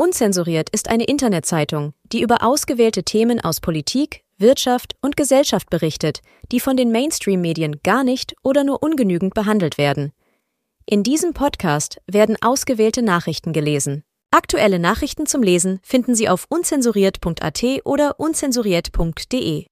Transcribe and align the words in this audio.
Unzensuriert 0.00 0.70
ist 0.70 0.88
eine 0.88 1.04
Internetzeitung, 1.04 1.92
die 2.10 2.22
über 2.22 2.42
ausgewählte 2.42 3.02
Themen 3.02 3.38
aus 3.38 3.60
Politik, 3.60 4.22
Wirtschaft 4.38 4.96
und 5.02 5.14
Gesellschaft 5.14 5.68
berichtet, 5.68 6.22
die 6.50 6.58
von 6.58 6.78
den 6.78 6.90
Mainstream-Medien 6.90 7.82
gar 7.82 8.02
nicht 8.02 8.34
oder 8.42 8.64
nur 8.64 8.82
ungenügend 8.82 9.34
behandelt 9.34 9.76
werden. 9.76 10.12
In 10.86 11.02
diesem 11.02 11.34
Podcast 11.34 12.00
werden 12.06 12.38
ausgewählte 12.40 13.02
Nachrichten 13.02 13.52
gelesen. 13.52 14.02
Aktuelle 14.30 14.78
Nachrichten 14.78 15.26
zum 15.26 15.42
Lesen 15.42 15.80
finden 15.82 16.14
Sie 16.14 16.30
auf 16.30 16.46
unzensuriert.at 16.48 17.62
oder 17.84 18.18
unzensuriert.de. 18.18 19.66